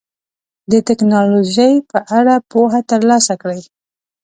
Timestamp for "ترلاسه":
2.91-3.33